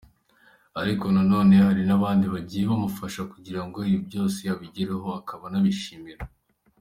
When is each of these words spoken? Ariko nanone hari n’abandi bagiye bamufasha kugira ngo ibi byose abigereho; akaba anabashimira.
Ariko 0.81 1.05
nanone 1.15 1.53
hari 1.65 1.81
n’abandi 1.89 2.25
bagiye 2.33 2.63
bamufasha 2.71 3.21
kugira 3.31 3.61
ngo 3.65 3.77
ibi 3.89 3.99
byose 4.07 4.39
abigereho; 4.53 5.07
akaba 5.19 5.43
anabashimira. 5.49 6.21